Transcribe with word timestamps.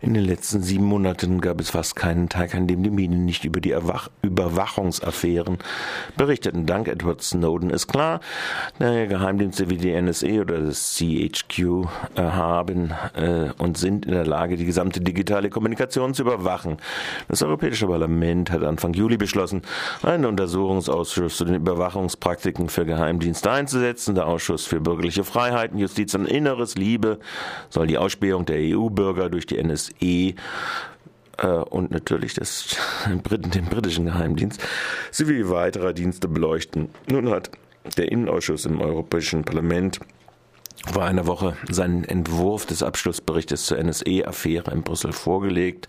In 0.00 0.14
den 0.14 0.24
letzten 0.24 0.62
sieben 0.62 0.84
Monaten 0.84 1.40
gab 1.40 1.60
es 1.60 1.70
fast 1.70 1.96
keinen 1.96 2.28
Tag, 2.28 2.54
an 2.54 2.68
dem 2.68 2.84
die 2.84 2.90
Medien 2.90 3.24
nicht 3.24 3.44
über 3.44 3.60
die 3.60 3.72
Erwach 3.72 4.10
Überwachungsaffären 4.22 5.58
berichteten. 6.16 6.66
Dank 6.66 6.86
Edward 6.86 7.20
Snowden 7.20 7.70
ist 7.70 7.88
klar, 7.88 8.20
der 8.78 9.08
Geheimdienste 9.08 9.70
wie 9.70 9.76
die 9.76 10.00
NSA 10.00 10.42
oder 10.42 10.60
das 10.60 10.94
CHQ 10.94 11.58
äh, 12.14 12.22
haben 12.22 12.92
äh, 13.16 13.50
und 13.58 13.76
sind 13.76 14.06
in 14.06 14.12
der 14.12 14.24
Lage, 14.24 14.56
die 14.56 14.66
gesamte 14.66 15.00
digitale 15.00 15.50
Kommunikation 15.50 16.14
zu 16.14 16.22
überwachen. 16.22 16.76
Das 17.26 17.42
Europäische 17.42 17.88
Parlament 17.88 18.52
hat 18.52 18.62
Anfang 18.62 18.92
Juli 18.92 19.16
beschlossen, 19.16 19.62
einen 20.04 20.26
Untersuchungsausschuss 20.26 21.38
zu 21.38 21.44
den 21.44 21.56
Überwachungspraktiken 21.56 22.68
für 22.68 22.86
Geheimdienste 22.86 23.50
einzusetzen. 23.50 24.14
Der 24.14 24.28
Ausschuss 24.28 24.64
für 24.64 24.80
bürgerliche 24.80 25.24
Freiheiten, 25.24 25.76
Justiz 25.76 26.14
und 26.14 26.26
Inneres, 26.26 26.76
Liebe, 26.76 27.18
soll 27.68 27.88
die 27.88 27.98
Ausspähung 27.98 28.46
der 28.46 28.58
EU-Bürger 28.60 29.28
durch 29.28 29.46
die 29.46 29.60
NSA 29.60 29.87
NSE 30.00 30.34
äh, 31.38 31.46
und 31.46 31.90
natürlich 31.90 32.34
das, 32.34 32.76
den 33.06 33.64
britischen 33.66 34.06
Geheimdienst 34.06 34.60
sowie 35.10 35.48
weiterer 35.48 35.92
Dienste 35.92 36.28
beleuchten. 36.28 36.90
Nun 37.08 37.30
hat 37.30 37.50
der 37.96 38.10
Innenausschuss 38.10 38.66
im 38.66 38.80
Europäischen 38.80 39.44
Parlament 39.44 40.00
vor 40.86 41.04
einer 41.04 41.26
Woche 41.26 41.56
seinen 41.68 42.04
Entwurf 42.04 42.66
des 42.66 42.82
Abschlussberichtes 42.82 43.66
zur 43.66 43.78
NSE-Affäre 43.78 44.70
in 44.70 44.82
Brüssel 44.82 45.12
vorgelegt. 45.12 45.88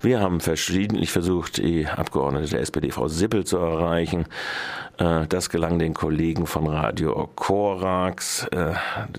Wir 0.00 0.20
haben 0.20 0.40
verschiedentlich 0.40 1.10
versucht, 1.10 1.58
die 1.58 1.86
Abgeordnete 1.86 2.48
der 2.48 2.60
SPD, 2.60 2.90
Frau 2.90 3.08
Sippel, 3.08 3.44
zu 3.44 3.58
erreichen. 3.58 4.26
Äh, 4.98 5.26
das 5.26 5.50
gelang 5.50 5.78
den 5.78 5.94
Kollegen 5.94 6.46
von 6.46 6.66
Radio 6.66 7.28
Korax. 7.34 8.46
Äh, 8.48 8.74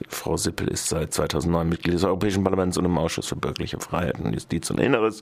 Frau 0.10 0.38
Sippel 0.38 0.68
ist 0.68 0.90
seit 0.90 1.14
2009 1.14 1.70
Mitglied 1.70 1.94
des 1.94 2.04
Europäischen 2.04 2.44
Parlaments 2.44 2.78
und 2.78 2.86
im 2.86 2.98
Ausschuss 2.98 3.28
für 3.28 3.36
bürgerliche 3.36 3.80
Freiheiten, 3.80 4.34
Justiz 4.34 4.70
und 4.72 4.80
Inneres. 4.80 5.22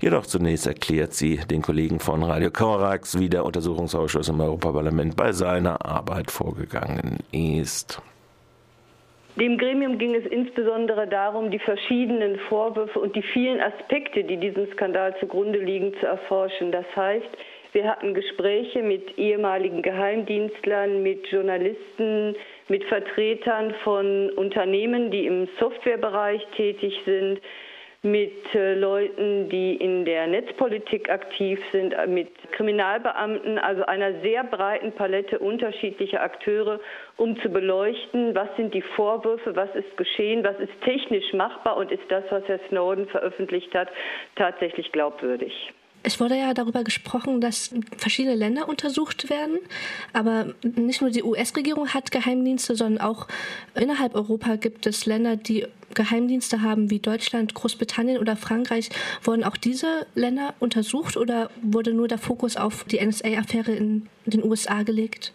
Jedoch 0.00 0.26
zunächst 0.26 0.66
erklärt 0.66 1.14
sie 1.14 1.38
den 1.38 1.62
Kollegen 1.62 2.00
von 2.00 2.22
Radio 2.22 2.50
Korax, 2.50 3.18
wie 3.18 3.28
der 3.28 3.44
Untersuchungsausschuss 3.44 4.28
im 4.28 4.40
Europaparlament 4.40 5.16
bei 5.16 5.32
seiner 5.32 5.84
Arbeit 5.84 6.30
vorgegangen 6.30 7.18
ist. 7.32 8.00
Dem 9.36 9.58
Gremium 9.58 9.98
ging 9.98 10.14
es 10.14 10.26
insbesondere 10.26 11.06
darum, 11.06 11.50
die 11.50 11.60
verschiedenen 11.60 12.38
Vorwürfe 12.48 12.98
und 12.98 13.14
die 13.14 13.22
vielen 13.22 13.60
Aspekte, 13.60 14.24
die 14.24 14.36
diesem 14.36 14.70
Skandal 14.72 15.16
zugrunde 15.20 15.58
liegen, 15.60 15.94
zu 16.00 16.06
erforschen. 16.06 16.72
Das 16.72 16.84
heißt, 16.96 17.28
wir 17.72 17.88
hatten 17.88 18.14
Gespräche 18.14 18.82
mit 18.82 19.16
ehemaligen 19.16 19.82
Geheimdienstlern, 19.82 21.04
mit 21.04 21.26
Journalisten, 21.28 22.34
mit 22.68 22.82
Vertretern 22.84 23.72
von 23.84 24.30
Unternehmen, 24.30 25.12
die 25.12 25.26
im 25.26 25.48
Softwarebereich 25.60 26.44
tätig 26.56 27.00
sind, 27.04 27.40
mit 28.02 28.54
äh, 28.54 28.74
Leuten, 28.74 29.50
die 29.50 29.74
in 29.74 30.06
der 30.06 30.26
Netzpolitik 30.26 31.10
aktiv 31.10 31.60
sind, 31.70 31.92
äh, 31.92 32.06
mit 32.06 32.28
Kriminalbeamten, 32.52 33.58
also 33.58 33.84
einer 33.84 34.20
sehr 34.22 34.42
breiten 34.42 34.92
Palette 34.92 35.38
unterschiedlicher 35.38 36.22
Akteure, 36.22 36.80
um 37.18 37.38
zu 37.42 37.50
beleuchten, 37.50 38.34
was 38.34 38.48
sind 38.56 38.72
die 38.72 38.80
Vorwürfe, 38.80 39.54
was 39.54 39.68
ist 39.74 39.96
geschehen, 39.98 40.42
was 40.44 40.58
ist 40.60 40.72
technisch 40.82 41.34
machbar 41.34 41.76
und 41.76 41.92
ist 41.92 42.04
das, 42.08 42.24
was 42.30 42.42
Herr 42.46 42.60
Snowden 42.68 43.06
veröffentlicht 43.06 43.74
hat, 43.74 43.88
tatsächlich 44.34 44.92
glaubwürdig. 44.92 45.52
Es 46.02 46.18
wurde 46.18 46.36
ja 46.36 46.54
darüber 46.54 46.82
gesprochen, 46.82 47.42
dass 47.42 47.74
verschiedene 47.98 48.34
Länder 48.34 48.70
untersucht 48.70 49.28
werden, 49.28 49.58
aber 50.14 50.54
nicht 50.62 51.02
nur 51.02 51.10
die 51.10 51.22
US-Regierung 51.22 51.88
hat 51.90 52.10
Geheimdienste, 52.10 52.74
sondern 52.74 53.04
auch 53.06 53.28
innerhalb 53.74 54.14
Europa 54.14 54.56
gibt 54.56 54.86
es 54.86 55.04
Länder, 55.04 55.36
die 55.36 55.66
Geheimdienste 55.94 56.62
haben, 56.62 56.90
wie 56.90 56.98
Deutschland, 56.98 57.54
Großbritannien 57.54 58.18
oder 58.18 58.36
Frankreich. 58.36 58.90
Wurden 59.22 59.44
auch 59.44 59.56
diese 59.56 60.06
Länder 60.14 60.54
untersucht 60.60 61.16
oder 61.16 61.50
wurde 61.62 61.92
nur 61.92 62.08
der 62.08 62.18
Fokus 62.18 62.56
auf 62.56 62.84
die 62.84 63.04
NSA-Affäre 63.04 63.72
in 63.72 64.08
den 64.26 64.44
USA 64.44 64.82
gelegt? 64.82 65.32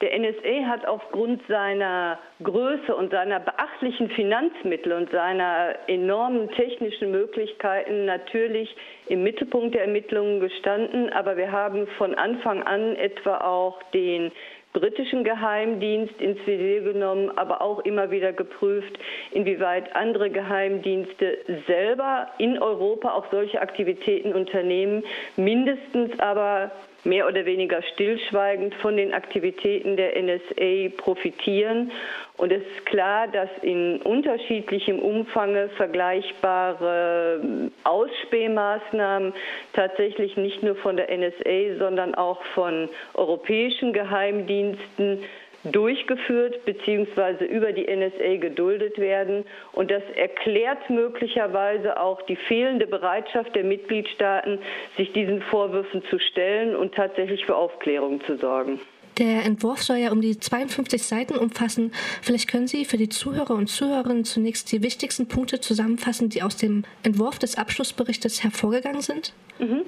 Der 0.00 0.18
NSA 0.18 0.66
hat 0.66 0.86
aufgrund 0.86 1.40
seiner 1.48 2.18
Größe 2.42 2.94
und 2.94 3.12
seiner 3.12 3.38
beachtlichen 3.38 4.10
Finanzmittel 4.10 4.92
und 4.92 5.10
seiner 5.10 5.76
enormen 5.86 6.50
technischen 6.50 7.10
Möglichkeiten 7.10 8.04
natürlich 8.04 8.74
im 9.06 9.22
Mittelpunkt 9.22 9.74
der 9.74 9.82
Ermittlungen 9.82 10.40
gestanden. 10.40 11.10
Aber 11.10 11.36
wir 11.36 11.50
haben 11.52 11.86
von 11.96 12.14
Anfang 12.16 12.62
an 12.64 12.96
etwa 12.96 13.38
auch 13.38 13.82
den 13.94 14.32
britischen 14.74 15.24
Geheimdienst 15.24 16.20
ins 16.20 16.38
Visier 16.46 16.82
genommen, 16.82 17.30
aber 17.38 17.62
auch 17.62 17.78
immer 17.80 18.10
wieder 18.10 18.32
geprüft, 18.32 18.98
inwieweit 19.30 19.96
andere 19.96 20.28
Geheimdienste 20.28 21.38
selber 21.66 22.28
in 22.38 22.58
Europa 22.58 23.12
auch 23.12 23.24
solche 23.30 23.62
Aktivitäten 23.62 24.34
unternehmen, 24.34 25.04
mindestens 25.36 26.18
aber 26.20 26.72
mehr 27.04 27.26
oder 27.26 27.44
weniger 27.44 27.82
stillschweigend 27.94 28.74
von 28.76 28.96
den 28.96 29.12
Aktivitäten 29.12 29.96
der 29.96 30.20
NSA 30.20 30.90
profitieren. 30.96 31.92
Und 32.36 32.50
es 32.50 32.62
ist 32.62 32.86
klar, 32.86 33.28
dass 33.28 33.48
in 33.62 34.02
unterschiedlichem 34.02 34.98
Umfang 34.98 35.70
vergleichbare 35.76 37.40
Ausspähmaßnahmen 37.84 39.32
tatsächlich 39.72 40.36
nicht 40.36 40.62
nur 40.62 40.74
von 40.76 40.96
der 40.96 41.16
NSA, 41.16 41.78
sondern 41.78 42.14
auch 42.14 42.42
von 42.54 42.88
europäischen 43.14 43.92
Geheimdiensten 43.92 45.20
durchgeführt 45.64 46.64
bzw. 46.64 47.44
über 47.46 47.72
die 47.72 47.84
NSA 47.84 48.36
geduldet 48.36 48.98
werden. 48.98 49.44
Und 49.72 49.90
das 49.90 50.02
erklärt 50.16 50.90
möglicherweise 50.90 52.00
auch 52.00 52.22
die 52.22 52.36
fehlende 52.36 52.86
Bereitschaft 52.86 53.54
der 53.54 53.64
Mitgliedstaaten, 53.64 54.58
sich 54.96 55.12
diesen 55.12 55.42
Vorwürfen 55.42 56.02
zu 56.10 56.18
stellen 56.18 56.76
und 56.76 56.94
tatsächlich 56.94 57.44
für 57.44 57.56
Aufklärung 57.56 58.20
zu 58.24 58.36
sorgen. 58.36 58.80
Der 59.18 59.44
Entwurf 59.44 59.82
soll 59.82 59.98
ja 59.98 60.10
um 60.10 60.20
die 60.20 60.38
52 60.38 61.02
Seiten 61.04 61.38
umfassen. 61.38 61.92
Vielleicht 62.20 62.50
können 62.50 62.66
Sie 62.66 62.84
für 62.84 62.96
die 62.96 63.08
Zuhörer 63.08 63.54
und 63.54 63.68
Zuhörerinnen 63.68 64.24
zunächst 64.24 64.72
die 64.72 64.82
wichtigsten 64.82 65.28
Punkte 65.28 65.60
zusammenfassen, 65.60 66.30
die 66.30 66.42
aus 66.42 66.56
dem 66.56 66.84
Entwurf 67.04 67.38
des 67.38 67.56
Abschlussberichtes 67.56 68.42
hervorgegangen 68.42 69.02
sind? 69.02 69.32
Mhm. 69.60 69.84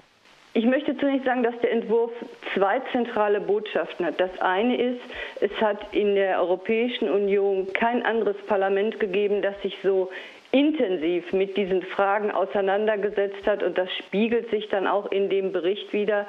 Ich 0.56 0.64
möchte 0.64 0.96
zunächst 0.96 1.26
sagen, 1.26 1.42
dass 1.42 1.58
der 1.60 1.70
Entwurf 1.70 2.10
zwei 2.54 2.80
zentrale 2.90 3.42
Botschaften 3.42 4.06
hat. 4.06 4.18
Das 4.18 4.30
eine 4.40 4.74
ist, 4.80 5.02
es 5.42 5.50
hat 5.60 5.92
in 5.92 6.14
der 6.14 6.40
Europäischen 6.40 7.10
Union 7.10 7.70
kein 7.74 8.02
anderes 8.06 8.38
Parlament 8.46 8.98
gegeben, 8.98 9.42
das 9.42 9.60
sich 9.60 9.76
so 9.82 10.10
intensiv 10.52 11.30
mit 11.34 11.58
diesen 11.58 11.82
Fragen 11.82 12.30
auseinandergesetzt 12.30 13.46
hat 13.46 13.62
und 13.62 13.76
das 13.76 13.90
spiegelt 13.98 14.48
sich 14.48 14.66
dann 14.70 14.86
auch 14.86 15.12
in 15.12 15.28
dem 15.28 15.52
Bericht 15.52 15.92
wieder. 15.92 16.26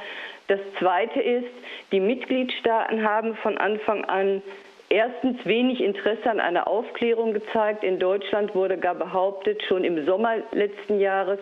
Das 0.50 0.60
Zweite 0.78 1.22
ist, 1.22 1.48
die 1.94 2.02
Mitgliedstaaten 2.02 3.08
haben 3.08 3.34
von 3.36 3.58
Anfang 3.58 4.04
an 4.04 4.42
erstens 4.90 5.46
wenig 5.46 5.81
Interesse 5.81 6.30
an 6.30 6.40
einer 6.40 6.68
Aufklärung 6.68 7.34
gezeigt. 7.34 7.84
In 7.84 8.00
Deutschland 8.00 8.56
wurde 8.56 8.78
gar 8.78 8.96
behauptet, 8.96 9.62
schon 9.64 9.84
im 9.84 10.06
Sommer 10.06 10.36
letzten 10.52 11.00
Jahres, 11.00 11.40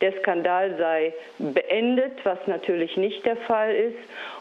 der 0.00 0.12
Skandal 0.20 0.76
sei 0.76 1.14
beendet, 1.38 2.12
was 2.24 2.38
natürlich 2.46 2.96
nicht 2.96 3.24
der 3.24 3.36
Fall 3.36 3.74
ist. 3.74 3.98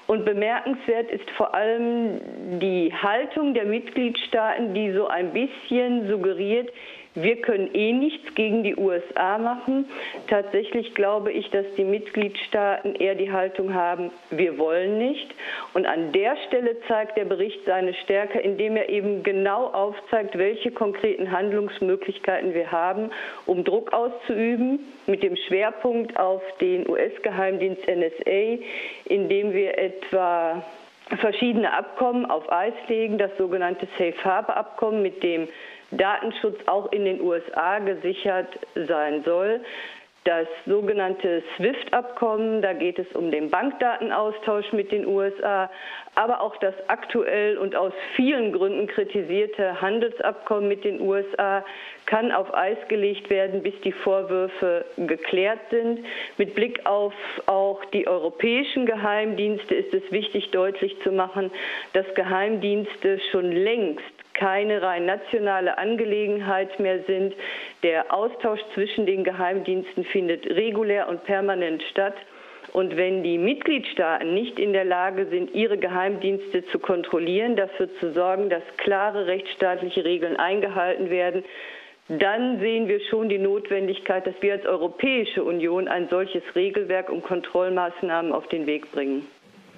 Und 0.08 0.26
bemerkenswert 0.26 1.10
ist 1.12 1.30
vor 1.32 1.54
allem 1.54 2.20
die 2.60 2.94
Haltung 2.94 3.54
der 3.54 3.66
Mitgliedstaaten, 3.66 4.74
die 4.74 4.92
so 4.92 5.08
ein 5.08 5.32
bisschen 5.32 6.10
suggeriert, 6.10 6.70
wir 7.16 7.42
können 7.42 7.70
eh 7.74 7.94
nichts 7.94 8.34
gegen 8.36 8.64
die 8.64 8.76
USA 8.76 9.38
machen. 9.38 9.86
Tatsächlich 10.28 10.96
glaube 10.96 11.32
ich, 11.32 11.50
dass 11.52 11.66
die 11.78 11.84
Mitgliedstaaten 11.84 12.96
eher 12.96 13.16
die 13.16 13.32
Haltung 13.32 13.74
haben, 13.74 14.12
wir 14.32 14.58
wollen 14.58 14.98
nicht. 14.98 15.30
Und 15.74 15.86
an 15.86 16.12
der 16.12 16.36
Stelle 16.48 16.76
zeigt 16.88 17.18
der 17.18 17.26
Bericht 17.26 17.60
seine 17.66 17.94
Stärke, 17.94 18.40
indem 18.40 18.76
er 18.78 18.90
eben 18.90 19.22
genau 19.22 19.68
aufzeigt, 19.68 20.38
welche 20.38 20.72
konkreten 20.72 21.32
Handlungsmöglichkeiten 21.32 22.54
wir 22.54 22.72
haben, 22.72 23.12
um 23.46 23.64
Druck 23.64 23.94
auszuüben, 23.94 24.80
mit 25.06 25.22
dem 25.22 25.36
Schwerpunkt 25.36 26.18
auf 26.18 26.42
den 26.62 26.90
US-Geheimdienst 26.90 27.84
NSA, 27.88 28.64
indem 29.06 29.54
wir 29.54 29.78
etwa 29.78 30.64
verschiedene 31.20 31.72
Abkommen 31.74 32.26
auf 32.26 32.52
Eis 32.52 32.74
legen, 32.88 33.18
das 33.18 33.32
sogenannte 33.38 33.88
Safe 33.98 34.16
Harbor 34.24 34.58
Abkommen, 34.58 35.02
mit 35.02 35.22
dem 35.22 35.48
Datenschutz 35.98 36.58
auch 36.68 36.92
in 36.92 37.06
den 37.06 37.22
USA 37.22 37.80
gesichert 37.80 38.48
sein 38.76 39.24
soll. 39.24 39.62
Das 40.26 40.48
sogenannte 40.66 41.44
SWIFT-Abkommen, 41.58 42.62
da 42.62 42.72
geht 42.72 42.98
es 42.98 43.12
um 43.14 43.30
den 43.30 43.50
Bankdatenaustausch 43.50 44.72
mit 44.72 44.94
den 44.94 45.06
USA, 45.06 45.70
aber 46.16 46.40
auch 46.40 46.56
das 46.58 46.74
aktuell 46.88 47.58
und 47.58 47.76
aus 47.76 47.92
vielen 48.16 48.54
Gründen 48.54 48.88
kritisierte 48.88 49.82
Handelsabkommen 49.82 50.70
mit 50.70 50.86
den 50.86 51.02
USA 51.02 51.66
kann 52.06 52.32
auf 52.32 52.54
Eis 52.54 52.78
gelegt 52.88 53.30
werden, 53.30 53.64
bis 53.64 53.74
die 53.82 53.92
Vorwürfe 53.92 54.86
geklärt 54.96 55.60
sind. 55.72 56.06
Mit 56.38 56.56
Blick 56.56 56.86
auf 56.86 57.14
auch 57.48 57.84
die 57.86 58.08
europäischen 58.08 58.86
Geheimdienste 58.86 59.76
ist 59.76 59.94
es 59.94 60.10
wichtig, 60.10 60.52
deutlich 60.52 60.96
zu 61.02 61.12
machen, 61.12 61.52
dass 61.92 62.06
Geheimdienste 62.16 63.20
schon 63.32 63.52
längst 63.52 64.13
keine 64.34 64.82
rein 64.82 65.06
nationale 65.06 65.78
Angelegenheit 65.78 66.80
mehr 66.80 67.04
sind. 67.04 67.34
Der 67.84 68.14
Austausch 68.14 68.62
zwischen 68.74 69.06
den 69.06 69.24
Geheimdiensten 69.24 70.04
findet 70.06 70.46
regulär 70.48 71.08
und 71.08 71.24
permanent 71.24 71.84
statt. 71.92 72.16
Und 72.74 72.98
wenn 72.98 73.22
die 73.22 73.38
Mitgliedstaaten 73.38 74.34
nicht 74.34 74.58
in 74.58 74.74
der 74.74 74.86
Lage 74.86 75.28
sind, 75.28 75.54
ihre 75.54 75.78
Geheimdienste 75.78 76.66
zu 76.68 76.80
kontrollieren, 76.80 77.56
dafür 77.56 77.88
zu 78.00 78.12
sorgen, 78.14 78.50
dass 78.50 78.64
klare 78.78 79.28
rechtsstaatliche 79.28 80.04
Regeln 80.04 80.38
eingehalten 80.38 81.12
werden, 81.12 81.44
dann 82.10 82.60
sehen 82.60 82.88
wir 82.88 83.00
schon 83.10 83.30
die 83.30 83.38
Notwendigkeit, 83.38 84.26
dass 84.28 84.36
wir 84.42 84.54
als 84.54 84.66
Europäische 84.66 85.44
Union 85.44 85.88
ein 85.88 86.10
solches 86.10 86.44
Regelwerk 86.56 87.10
und 87.10 87.24
Kontrollmaßnahmen 87.24 88.34
auf 88.34 88.48
den 88.48 88.66
Weg 88.66 88.92
bringen. 88.92 89.28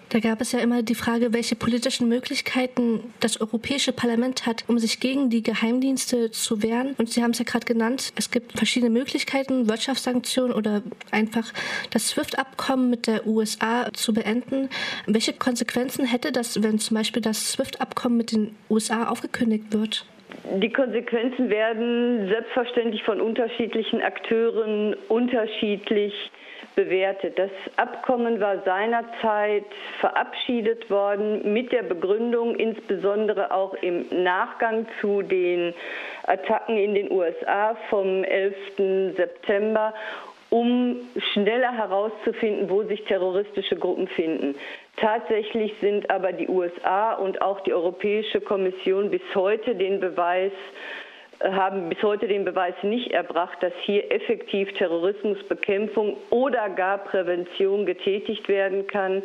Da 0.10 0.20
gab 0.20 0.40
es 0.42 0.52
ja 0.52 0.60
immer 0.60 0.84
die 0.84 0.96
Frage, 0.96 1.34
welche 1.34 1.56
politischen 1.56 2.08
Möglichkeiten 2.08 3.14
das 3.20 3.42
Europäische 3.42 3.92
Parlament 3.92 4.46
hat, 4.46 4.64
um 4.68 4.78
sich 4.78 5.00
gegen 5.00 5.30
die 5.30 5.42
Geheimdienste 5.42 6.32
zu 6.32 6.62
wehren. 6.62 6.96
Und 6.98 7.10
Sie 7.10 7.24
haben 7.24 7.32
es 7.32 7.40
ja 7.40 7.46
gerade 7.46 7.66
genannt, 7.66 8.14
es 8.16 8.30
gibt 8.30 8.58
verschiedene 8.58 8.92
Möglichkeiten, 8.92 9.68
Wirtschaftssanktionen 9.68 10.54
oder 10.54 10.84
einfach 11.12 11.52
das 11.92 12.10
SWIFT-Abkommen 12.10 12.90
mit 12.90 13.08
der 13.08 13.26
USA 13.26 13.92
zu 13.94 14.14
beenden. 14.14 14.70
Welche 15.08 15.34
Konsequenzen 15.34 16.06
hätte 16.06 16.32
das, 16.32 16.62
wenn 16.62 16.80
zum 16.80 16.98
Beispiel 16.98 17.22
das 17.22 17.52
SWIFT-Abkommen 17.54 18.18
mit 18.18 18.32
den 18.32 18.56
USA 18.70 19.10
aufgekündigt 19.10 19.74
wird? 19.74 20.06
Die 20.62 20.72
Konsequenzen 20.72 21.50
werden 21.50 22.28
selbstverständlich 22.28 23.04
von 23.04 23.22
unterschiedlichen 23.22 24.02
Akteuren 24.02 24.96
unterschiedlich 25.08 26.14
bewertet. 26.76 27.38
Das 27.40 27.52
Abkommen 27.78 28.40
war 28.40 28.62
seinerzeit 28.64 29.66
verabschiedet 30.00 30.90
worden 30.90 31.54
mit 31.54 31.72
der 31.72 31.84
Begründung, 31.84 32.56
insbesondere 32.56 33.52
auch 33.52 33.74
im 33.76 34.06
Nachgang 34.24 34.86
zu 35.02 35.22
den 35.22 35.74
Attacken 36.28 36.78
in 36.78 36.96
den 36.96 37.12
USA 37.12 37.76
vom 37.90 38.24
11. 38.24 38.56
September, 39.16 39.94
um 40.50 40.98
schneller 41.34 41.72
herauszufinden, 41.72 42.70
wo 42.70 42.84
sich 42.84 43.04
terroristische 43.06 43.76
Gruppen 43.76 44.08
finden. 44.08 44.56
Tatsächlich 44.98 45.74
sind 45.82 46.10
aber 46.10 46.32
die 46.32 46.48
USA 46.48 47.14
und 47.14 47.42
auch 47.42 47.60
die 47.62 47.74
Europäische 47.74 48.40
Kommission 48.40 49.10
bis 49.10 49.22
heute 49.34 49.76
den 49.76 50.00
Beweis 50.00 50.54
haben 51.44 51.90
bis 51.90 52.02
heute 52.02 52.28
den 52.28 52.46
Beweis 52.46 52.76
nicht 52.84 53.12
erbracht, 53.12 53.58
dass 53.62 53.74
hier 53.84 54.12
effektiv 54.12 54.72
Terrorismusbekämpfung 54.74 56.18
oder 56.30 56.70
gar 56.70 57.00
Prävention 57.00 57.86
getätigt 57.86 58.48
werden 58.48 58.88
kann. 58.88 59.24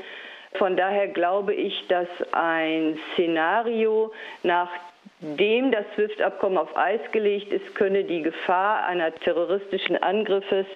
Von 0.55 0.77
daher 0.77 1.09
glaube 1.09 1.55
ich, 1.55 1.87
dass 1.89 2.09
ein 2.33 2.99
Szenario, 3.13 4.13
nachdem 4.43 5.71
das 5.71 5.85
SWIFT-Abkommen 5.95 6.59
auf 6.59 6.77
Eis 6.77 7.01
gelegt 7.13 7.53
ist, 7.53 7.75
könne 7.75 8.05
die 8.05 8.23
Gefahr 8.23 8.85
einer 8.87 9.15
terroristischen 9.15 9.97
Angriffes 10.03 10.67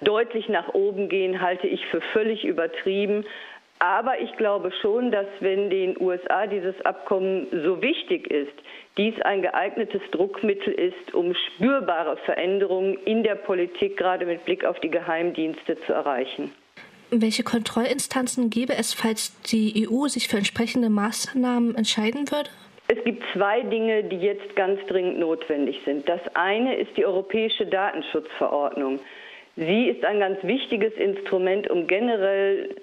deutlich 0.00 0.48
nach 0.48 0.72
oben 0.74 1.08
gehen, 1.08 1.42
halte 1.42 1.66
ich 1.66 1.84
für 1.86 2.00
völlig 2.12 2.44
übertrieben. 2.44 3.24
Aber 3.80 4.18
ich 4.20 4.36
glaube 4.36 4.72
schon, 4.80 5.12
dass 5.12 5.26
wenn 5.40 5.70
den 5.70 6.00
USA 6.00 6.46
dieses 6.46 6.80
Abkommen 6.84 7.46
so 7.64 7.80
wichtig 7.80 8.28
ist, 8.28 8.52
dies 8.98 9.14
ein 9.22 9.42
geeignetes 9.42 10.02
Druckmittel 10.10 10.72
ist, 10.72 11.14
um 11.14 11.34
spürbare 11.34 12.16
Veränderungen 12.24 12.98
in 13.04 13.22
der 13.22 13.36
Politik, 13.36 13.96
gerade 13.96 14.26
mit 14.26 14.44
Blick 14.44 14.64
auf 14.64 14.78
die 14.80 14.90
Geheimdienste, 14.90 15.80
zu 15.86 15.92
erreichen. 15.92 16.52
Welche 17.10 17.42
Kontrollinstanzen 17.42 18.50
gäbe 18.50 18.74
es, 18.74 18.92
falls 18.92 19.40
die 19.42 19.88
EU 19.88 20.08
sich 20.08 20.28
für 20.28 20.36
entsprechende 20.36 20.90
Maßnahmen 20.90 21.74
entscheiden 21.74 22.30
würde? 22.30 22.50
Es 22.88 23.02
gibt 23.04 23.22
zwei 23.32 23.62
Dinge, 23.62 24.04
die 24.04 24.16
jetzt 24.16 24.56
ganz 24.56 24.80
dringend 24.88 25.18
notwendig 25.18 25.78
sind. 25.84 26.08
Das 26.08 26.20
eine 26.34 26.76
ist 26.76 26.96
die 26.96 27.06
Europäische 27.06 27.66
Datenschutzverordnung. 27.66 29.00
Sie 29.56 29.88
ist 29.88 30.04
ein 30.04 30.20
ganz 30.20 30.42
wichtiges 30.42 30.92
Instrument, 30.94 31.70
um 31.70 31.86
generell 31.86 32.74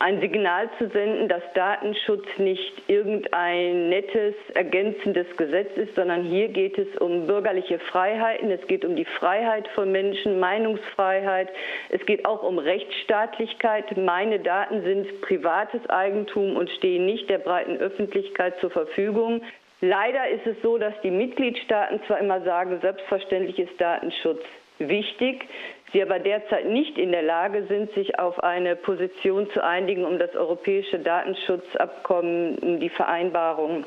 ein 0.00 0.20
Signal 0.20 0.68
zu 0.78 0.88
senden, 0.88 1.28
dass 1.28 1.42
Datenschutz 1.54 2.26
nicht 2.38 2.82
irgendein 2.88 3.88
nettes, 3.88 4.34
ergänzendes 4.54 5.26
Gesetz 5.36 5.76
ist, 5.76 5.94
sondern 5.94 6.24
hier 6.24 6.48
geht 6.48 6.76
es 6.78 6.88
um 6.98 7.26
bürgerliche 7.26 7.78
Freiheiten, 7.78 8.50
es 8.50 8.66
geht 8.66 8.84
um 8.84 8.96
die 8.96 9.04
Freiheit 9.04 9.68
von 9.68 9.92
Menschen, 9.92 10.40
Meinungsfreiheit, 10.40 11.48
es 11.90 12.04
geht 12.06 12.26
auch 12.26 12.42
um 12.42 12.58
Rechtsstaatlichkeit. 12.58 13.96
Meine 13.96 14.40
Daten 14.40 14.82
sind 14.82 15.20
privates 15.20 15.88
Eigentum 15.88 16.56
und 16.56 16.70
stehen 16.70 17.06
nicht 17.06 17.30
der 17.30 17.38
breiten 17.38 17.76
Öffentlichkeit 17.76 18.58
zur 18.60 18.70
Verfügung. 18.70 19.42
Leider 19.86 20.30
ist 20.30 20.46
es 20.46 20.56
so, 20.62 20.78
dass 20.78 20.94
die 21.02 21.10
Mitgliedstaaten 21.10 22.00
zwar 22.06 22.18
immer 22.18 22.40
sagen, 22.40 22.78
selbstverständlich 22.80 23.58
ist 23.58 23.78
Datenschutz 23.78 24.40
wichtig, 24.78 25.44
sie 25.92 26.00
aber 26.02 26.18
derzeit 26.18 26.66
nicht 26.66 26.96
in 26.96 27.12
der 27.12 27.20
Lage 27.20 27.64
sind, 27.66 27.92
sich 27.92 28.18
auf 28.18 28.42
eine 28.42 28.76
Position 28.76 29.50
zu 29.50 29.62
einigen, 29.62 30.06
um 30.06 30.18
das 30.18 30.34
europäische 30.34 30.98
Datenschutzabkommen, 31.00 32.80
die 32.80 32.88
Vereinbarung 32.88 33.84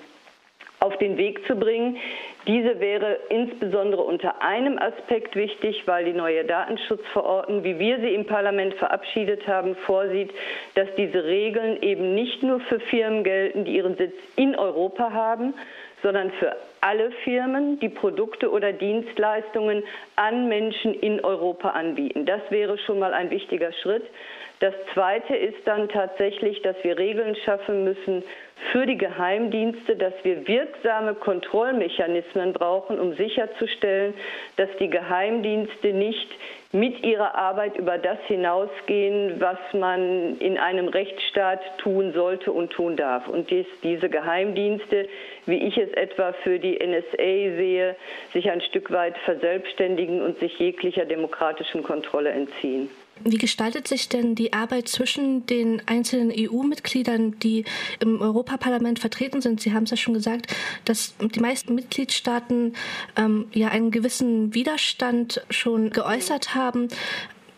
auf 0.82 0.96
den 1.00 1.18
Weg 1.18 1.44
zu 1.48 1.56
bringen. 1.56 1.98
Diese 2.48 2.80
wäre 2.80 3.20
insbesondere 3.28 4.02
unter 4.04 4.42
einem 4.42 4.80
Aspekt 4.80 5.36
wichtig, 5.36 5.84
weil 5.86 6.06
die 6.06 6.14
neue 6.14 6.46
Datenschutzverordnung, 6.46 7.66
wie 7.66 7.78
wir 7.78 8.00
sie 8.00 8.14
im 8.14 8.26
Parlament 8.26 8.74
verabschiedet 8.76 9.46
haben, 9.48 9.76
vorsieht, 9.86 10.32
dass 10.76 10.88
diese 10.96 11.26
Regeln 11.26 11.82
eben 11.82 12.16
nicht 12.16 12.44
nur 12.44 12.62
für 12.62 12.80
Firmen 12.80 13.26
gelten, 13.26 13.66
die 13.66 13.76
ihren 13.76 13.98
Sitz 13.98 14.14
in 14.38 14.56
Europa 14.56 15.12
haben, 15.12 15.54
sondern 16.04 16.32
für 16.40 16.56
alle 16.80 17.12
Firmen, 17.24 17.80
die 17.80 17.90
Produkte 17.90 18.50
oder 18.50 18.72
Dienstleistungen 18.72 19.84
an 20.16 20.48
Menschen 20.48 20.94
in 20.94 21.24
Europa 21.26 21.72
anbieten. 21.72 22.26
Das 22.26 22.42
wäre 22.50 22.78
schon 22.78 23.00
mal 23.00 23.14
ein 23.14 23.30
wichtiger 23.30 23.74
Schritt. 23.74 24.04
Das 24.60 24.74
Zweite 24.94 25.36
ist 25.36 25.66
dann 25.66 25.88
tatsächlich, 25.90 26.62
dass 26.64 26.76
wir 26.84 26.98
Regeln 26.98 27.36
schaffen 27.46 27.84
müssen 27.84 28.24
für 28.72 28.88
die 28.88 28.98
Geheimdienste, 28.98 29.96
dass 29.96 30.14
wir 30.24 30.48
wirksame 30.48 31.14
Kontrollmechanismen 31.14 32.37
brauchen, 32.54 33.00
um 33.00 33.13
sicherzustellen, 33.16 34.13
dass 34.56 34.69
die 34.80 34.89
Geheimdienste 34.89 35.94
nicht 35.94 36.28
mit 36.72 37.04
ihrer 37.04 37.36
Arbeit 37.36 37.78
über 37.78 37.98
das 37.98 38.19
hinausgehen, 38.28 39.39
was 39.39 39.57
man 39.74 40.38
in 40.39 40.57
einem 40.57 40.89
Rechtsstaat 40.89 41.62
tun 41.78 42.13
sollte 42.13 42.51
und 42.51 42.72
tun 42.72 42.98
darf. 42.98 43.28
Und 43.28 43.50
dies, 43.50 43.66
diese 43.84 44.10
Geheimdienste, 44.10 45.07
wie 45.45 45.57
ich 45.57 45.78
es 45.78 45.92
etwa 45.94 46.34
für 46.44 46.60
die 46.60 46.78
NSA 46.78 47.16
sehe, 47.18 47.95
sich 48.34 48.50
ein 48.51 48.62
Stück 48.62 48.92
weit 48.92 49.18
verselbstständigen 49.19 50.22
und 50.22 50.40
sich 50.40 50.60
jeglicher 50.60 51.06
demokratischen 51.06 51.83
Kontrolle 51.83 52.31
entziehen. 52.31 52.90
Wie 53.24 53.38
gestaltet 53.38 53.88
sich 53.88 54.09
denn 54.09 54.36
die 54.36 54.54
Arbeit 54.54 54.88
zwischen 54.88 55.45
den 55.45 55.81
einzelnen 55.88 56.31
EU-Mitgliedern, 56.36 57.40
die 57.40 57.66
im 58.00 58.21
Europaparlament 58.21 59.00
vertreten 59.00 59.42
sind? 59.42 59.62
Sie 59.62 59.74
haben 59.74 59.83
es 59.83 59.92
ja 59.92 59.97
schon 59.97 60.14
gesagt, 60.14 60.54
dass 60.86 61.16
die 61.19 61.40
meisten 61.40 61.76
Mitgliedstaaten 61.76 62.74
ähm, 63.16 63.47
ja 63.54 63.69
einen 63.69 63.92
gewissen 63.92 64.54
Widerstand 64.54 65.42
schon 65.50 65.90
geäußert 65.90 66.56
haben. 66.56 66.88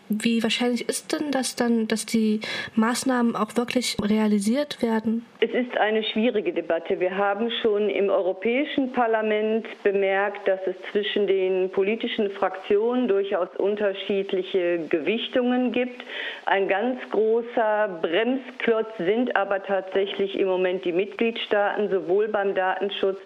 Wie 0.09 0.41
wahrscheinlich 0.41 0.89
ist 0.89 1.13
denn 1.13 1.29
das 1.29 1.55
dann, 1.55 1.87
dass 1.87 2.05
die 2.07 2.39
Maßnahmen 2.73 3.35
auch 3.35 3.55
wirklich 3.55 3.95
realisiert 4.01 4.81
werden? 4.81 5.23
Es 5.39 5.51
ist 5.51 5.77
eine 5.77 6.03
schwierige 6.03 6.51
Debatte. 6.51 6.99
Wir 6.99 7.15
haben 7.15 7.51
schon 7.61 7.89
im 7.89 8.09
Europäischen 8.09 8.91
Parlament 8.91 9.67
bemerkt, 9.83 10.47
dass 10.47 10.59
es 10.65 10.75
zwischen 10.91 11.27
den 11.27 11.69
politischen 11.69 12.31
Fraktionen 12.31 13.07
durchaus 13.07 13.49
unterschiedliche 13.57 14.79
Gewichtungen 14.89 15.71
gibt. 15.71 16.03
Ein 16.45 16.67
ganz 16.67 16.99
großer 17.11 17.99
Bremsklotz 18.01 18.89
sind 18.97 19.35
aber 19.35 19.61
tatsächlich 19.61 20.37
im 20.39 20.47
Moment 20.47 20.85
die 20.85 20.91
Mitgliedstaaten, 20.91 21.91
sowohl 21.91 22.29
beim 22.29 22.55
Datenschutz 22.55 23.19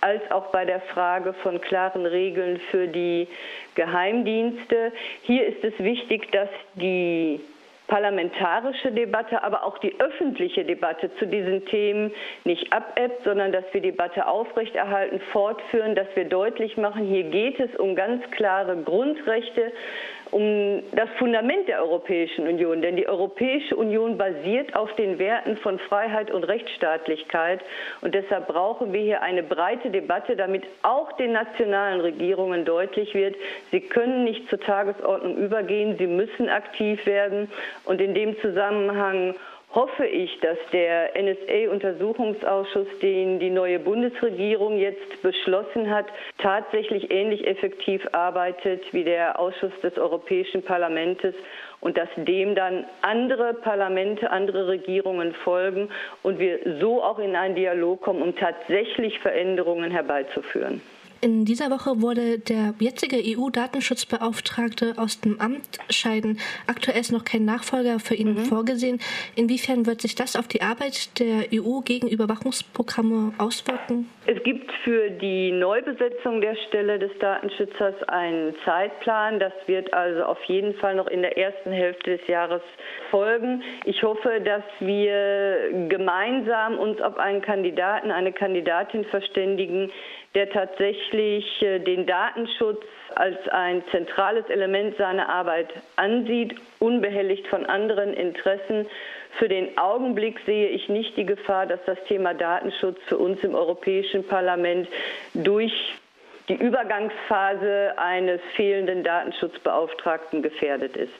als 0.00 0.22
auch 0.30 0.46
bei 0.46 0.64
der 0.64 0.80
Frage 0.80 1.32
von 1.42 1.60
klaren 1.60 2.06
Regeln 2.06 2.60
für 2.70 2.88
die 2.88 3.28
Geheimdienste. 3.74 4.92
Hier 5.22 5.46
ist 5.46 5.62
es 5.64 5.78
wichtig, 5.78 6.30
dass 6.32 6.48
die 6.74 7.40
parlamentarische 7.90 8.92
Debatte, 8.92 9.42
aber 9.42 9.64
auch 9.64 9.76
die 9.78 10.00
öffentliche 10.00 10.64
Debatte 10.64 11.10
zu 11.16 11.26
diesen 11.26 11.66
Themen 11.66 12.12
nicht 12.44 12.72
abebbt, 12.72 13.24
sondern 13.24 13.52
dass 13.52 13.64
wir 13.72 13.82
die 13.82 13.90
Debatte 13.90 14.26
aufrechterhalten, 14.26 15.20
fortführen, 15.32 15.96
dass 15.96 16.06
wir 16.14 16.24
deutlich 16.24 16.76
machen, 16.76 17.04
hier 17.04 17.24
geht 17.24 17.58
es 17.58 17.74
um 17.76 17.96
ganz 17.96 18.22
klare 18.30 18.76
Grundrechte, 18.76 19.72
um 20.30 20.82
das 20.92 21.08
Fundament 21.18 21.66
der 21.68 21.82
Europäischen 21.82 22.46
Union. 22.46 22.82
Denn 22.82 22.96
die 22.96 23.08
Europäische 23.08 23.76
Union 23.76 24.16
basiert 24.16 24.74
auf 24.76 24.94
den 24.94 25.18
Werten 25.18 25.56
von 25.58 25.78
Freiheit 25.78 26.30
und 26.30 26.44
Rechtsstaatlichkeit. 26.44 27.60
Und 28.00 28.14
deshalb 28.14 28.46
brauchen 28.46 28.92
wir 28.92 29.00
hier 29.00 29.22
eine 29.22 29.42
breite 29.42 29.90
Debatte, 29.90 30.36
damit 30.36 30.64
auch 30.82 31.12
den 31.12 31.32
nationalen 31.32 32.00
Regierungen 32.00 32.64
deutlich 32.64 33.14
wird, 33.14 33.34
sie 33.70 33.80
können 33.80 34.24
nicht 34.24 34.48
zur 34.48 34.60
Tagesordnung 34.60 35.36
übergehen, 35.36 35.96
sie 35.98 36.06
müssen 36.06 36.48
aktiv 36.48 37.04
werden. 37.06 37.50
Und 37.84 38.00
in 38.00 38.14
dem 38.14 38.38
Zusammenhang 38.40 39.34
hoffe 39.74 40.04
ich, 40.04 40.38
dass 40.40 40.58
der 40.72 41.12
NSA-Untersuchungsausschuss, 41.14 42.88
den 43.00 43.38
die 43.38 43.50
neue 43.50 43.78
Bundesregierung 43.78 44.78
jetzt 44.78 45.22
beschlossen 45.22 45.88
hat, 45.90 46.06
tatsächlich 46.38 47.10
ähnlich 47.10 47.46
effektiv 47.46 48.06
arbeitet 48.12 48.82
wie 48.92 49.04
der 49.04 49.38
Ausschuss 49.38 49.72
des 49.82 49.96
Europäischen 49.96 50.62
Parlaments 50.62 51.22
und 51.80 51.96
dass 51.96 52.08
dem 52.16 52.54
dann 52.54 52.84
andere 53.02 53.54
Parlamente, 53.54 54.30
andere 54.30 54.66
Regierungen 54.68 55.34
folgen 55.34 55.88
und 56.22 56.38
wir 56.38 56.58
so 56.80 57.02
auch 57.02 57.18
in 57.18 57.36
einen 57.36 57.54
Dialog 57.54 58.02
kommen, 58.02 58.22
um 58.22 58.34
tatsächlich 58.36 59.18
Veränderungen 59.20 59.90
herbeizuführen. 59.90 60.82
In 61.22 61.44
dieser 61.44 61.70
Woche 61.70 62.00
wurde 62.00 62.38
der 62.38 62.72
jetzige 62.78 63.16
EU-Datenschutzbeauftragte 63.16 64.94
aus 64.96 65.20
dem 65.20 65.38
Amt 65.38 65.78
scheiden. 65.90 66.38
Aktuell 66.66 66.98
ist 66.98 67.12
noch 67.12 67.24
kein 67.24 67.44
Nachfolger 67.44 67.98
für 68.00 68.14
ihn 68.14 68.34
mhm. 68.34 68.44
vorgesehen. 68.46 69.00
Inwiefern 69.36 69.84
wird 69.84 70.00
sich 70.00 70.14
das 70.14 70.34
auf 70.34 70.48
die 70.48 70.62
Arbeit 70.62 71.18
der 71.20 71.48
EU 71.52 71.80
gegen 71.80 72.08
Überwachungsprogramme 72.08 73.34
auswirken? 73.36 74.08
Es 74.26 74.42
gibt 74.44 74.72
für 74.82 75.10
die 75.10 75.52
Neubesetzung 75.52 76.40
der 76.40 76.56
Stelle 76.68 76.98
des 76.98 77.10
Datenschützers 77.18 78.02
einen 78.08 78.54
Zeitplan. 78.64 79.40
Das 79.40 79.52
wird 79.66 79.92
also 79.92 80.24
auf 80.24 80.42
jeden 80.44 80.72
Fall 80.74 80.94
noch 80.94 81.06
in 81.06 81.20
der 81.20 81.36
ersten 81.36 81.70
Hälfte 81.70 82.16
des 82.16 82.26
Jahres 82.28 82.62
folgen. 83.10 83.62
Ich 83.84 84.02
hoffe, 84.02 84.40
dass 84.42 84.62
wir 84.78 85.86
gemeinsam 85.88 86.78
uns 86.78 86.98
auf 87.02 87.18
einen 87.18 87.42
Kandidaten, 87.42 88.10
eine 88.10 88.32
Kandidatin 88.32 89.04
verständigen, 89.04 89.90
der 90.34 90.50
tatsächlich 90.50 91.62
äh, 91.62 91.80
den 91.80 92.06
Datenschutz 92.06 92.82
als 93.16 93.36
ein 93.48 93.82
zentrales 93.90 94.48
Element 94.48 94.96
seiner 94.96 95.28
Arbeit 95.28 95.68
ansieht, 95.96 96.54
unbehelligt 96.78 97.46
von 97.48 97.66
anderen 97.66 98.14
Interessen. 98.14 98.86
Für 99.38 99.48
den 99.48 99.76
Augenblick 99.76 100.38
sehe 100.46 100.68
ich 100.68 100.88
nicht 100.88 101.16
die 101.16 101.26
Gefahr, 101.26 101.66
dass 101.66 101.80
das 101.86 101.98
Thema 102.04 102.34
Datenschutz 102.34 102.98
für 103.06 103.18
uns 103.18 103.42
im 103.42 103.54
Europäischen 103.54 104.26
Parlament 104.26 104.88
durch 105.34 105.72
die 106.48 106.54
Übergangsphase 106.54 107.94
eines 107.96 108.40
fehlenden 108.54 109.04
Datenschutzbeauftragten 109.04 110.42
gefährdet 110.42 110.96
ist. 110.96 111.12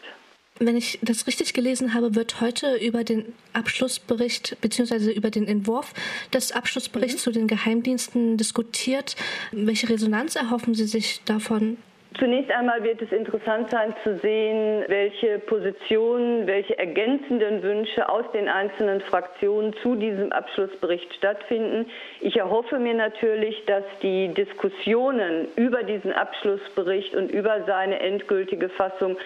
Wenn 0.62 0.76
ich 0.76 0.99
das 1.00 1.26
richtig 1.26 1.55
gelesen 1.55 1.95
habe, 1.95 2.14
wird 2.14 2.43
heute 2.43 2.76
über 2.76 3.02
den 3.02 3.33
Abschlussbericht 3.55 4.59
bzw. 4.61 5.11
über 5.11 5.31
den 5.31 5.49
Entwurf 5.49 5.95
des 6.35 6.52
Abschlussberichts 6.52 7.23
mhm. 7.23 7.33
zu 7.33 7.33
den 7.33 7.47
Geheimdiensten 7.47 8.37
diskutiert. 8.37 9.17
Welche 9.52 9.88
Resonanz 9.88 10.37
erhoffen 10.37 10.75
Sie 10.75 10.85
sich 10.85 11.25
davon? 11.25 11.79
Zunächst 12.19 12.50
einmal 12.50 12.83
wird 12.85 13.00
es 13.00 13.11
interessant 13.11 13.71
sein 13.71 13.95
zu 14.05 14.19
sehen, 14.19 14.85
welche 14.88 15.38
Positionen, 15.38 16.47
welche 16.47 16.76
ergänzenden 16.76 17.62
Wünsche 17.62 18.07
aus 18.07 18.25
den 18.35 18.47
einzelnen 18.47 19.00
Fraktionen 19.00 19.75
zu 19.83 19.95
diesem 19.95 20.31
Abschlussbericht 20.31 21.14
stattfinden. 21.14 21.87
Ich 22.21 22.37
erhoffe 22.37 22.79
mir 22.79 22.95
natürlich, 22.95 23.64
dass 23.64 23.85
die 24.02 24.29
Diskussionen 24.35 25.49
über 25.57 25.85
diesen 25.85 26.12
Abschlussbericht 26.12 27.14
und 27.14 27.31
über 27.31 27.64
seine 27.64 28.00
endgültige 28.00 28.69
Fassung 28.69 29.17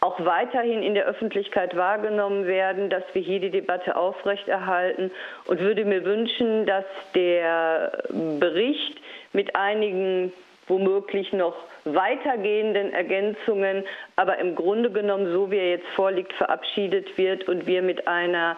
auch 0.00 0.24
weiterhin 0.24 0.82
in 0.82 0.94
der 0.94 1.04
Öffentlichkeit 1.04 1.76
wahrgenommen 1.76 2.46
werden, 2.46 2.88
dass 2.88 3.04
wir 3.12 3.22
hier 3.22 3.40
die 3.40 3.50
Debatte 3.50 3.96
aufrechterhalten 3.96 5.10
und 5.46 5.60
würde 5.60 5.84
mir 5.84 6.04
wünschen, 6.04 6.64
dass 6.66 6.84
der 7.14 8.04
Bericht 8.38 8.98
mit 9.32 9.54
einigen 9.54 10.32
womöglich 10.66 11.32
noch 11.32 11.56
weitergehenden 11.84 12.92
Ergänzungen, 12.92 13.84
aber 14.16 14.38
im 14.38 14.54
Grunde 14.54 14.90
genommen, 14.90 15.32
so 15.32 15.50
wie 15.50 15.56
er 15.56 15.70
jetzt 15.70 15.88
vorliegt, 15.94 16.32
verabschiedet 16.34 17.18
wird 17.18 17.48
und 17.48 17.66
wir 17.66 17.82
mit 17.82 18.06
einer 18.08 18.56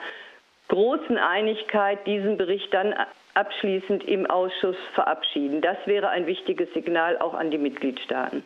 großen 0.69 1.19
Einigkeit 1.19 2.07
diesen 2.07 2.37
Bericht 2.37 2.73
dann 2.73 2.95
abschließend 3.35 4.05
im 4.05 4.27
Ausschuss 4.27 4.77
verabschieden. 4.95 5.61
Das 5.61 5.77
wäre 5.87 6.09
ein 6.09 6.27
wichtiges 6.27 6.73
Signal 6.75 7.19
auch 7.19 7.35
an 7.35 7.51
die 7.51 7.59
Mitgliedstaaten. 7.59 8.41